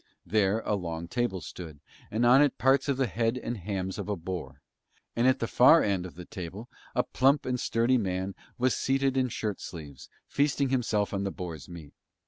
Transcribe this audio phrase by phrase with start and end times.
[0.25, 4.09] There a long table stood, and on it parts of the head and hams of
[4.09, 4.63] a boar;
[5.15, 9.15] and at the far end of the table a plump and sturdy man was seated
[9.15, 11.93] in shirt sleeves feasting himself on the boar's meat.